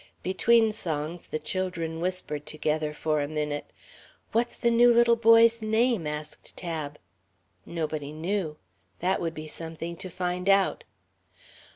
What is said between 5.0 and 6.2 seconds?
boy's name?"